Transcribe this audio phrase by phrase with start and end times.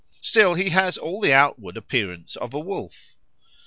[0.23, 3.13] Still he has all the outward appearance of a wolf.